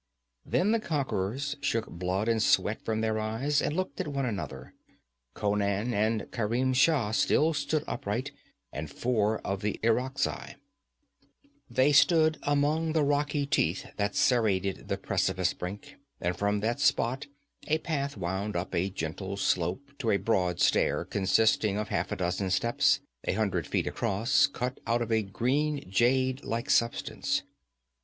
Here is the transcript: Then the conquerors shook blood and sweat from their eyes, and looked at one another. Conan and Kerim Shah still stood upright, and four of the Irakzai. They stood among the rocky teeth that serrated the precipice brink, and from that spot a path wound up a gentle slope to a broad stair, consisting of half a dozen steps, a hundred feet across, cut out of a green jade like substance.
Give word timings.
Then 0.43 0.71
the 0.71 0.79
conquerors 0.79 1.55
shook 1.61 1.85
blood 1.87 2.27
and 2.27 2.41
sweat 2.41 2.83
from 2.83 3.01
their 3.01 3.19
eyes, 3.19 3.61
and 3.61 3.75
looked 3.75 4.01
at 4.01 4.07
one 4.07 4.25
another. 4.25 4.73
Conan 5.35 5.93
and 5.93 6.21
Kerim 6.31 6.73
Shah 6.73 7.11
still 7.11 7.53
stood 7.53 7.83
upright, 7.85 8.31
and 8.73 8.89
four 8.89 9.37
of 9.45 9.61
the 9.61 9.79
Irakzai. 9.83 10.55
They 11.69 11.91
stood 11.91 12.39
among 12.41 12.93
the 12.93 13.03
rocky 13.03 13.45
teeth 13.45 13.91
that 13.97 14.15
serrated 14.15 14.87
the 14.87 14.97
precipice 14.97 15.53
brink, 15.53 15.97
and 16.19 16.35
from 16.35 16.61
that 16.61 16.79
spot 16.79 17.27
a 17.67 17.77
path 17.77 18.17
wound 18.17 18.55
up 18.55 18.73
a 18.73 18.89
gentle 18.89 19.37
slope 19.37 19.91
to 19.99 20.09
a 20.09 20.17
broad 20.17 20.59
stair, 20.59 21.05
consisting 21.05 21.77
of 21.77 21.89
half 21.89 22.11
a 22.11 22.15
dozen 22.15 22.49
steps, 22.49 23.01
a 23.25 23.33
hundred 23.33 23.67
feet 23.67 23.85
across, 23.85 24.47
cut 24.47 24.79
out 24.87 25.03
of 25.03 25.11
a 25.11 25.21
green 25.21 25.87
jade 25.87 26.43
like 26.43 26.71
substance. 26.71 27.43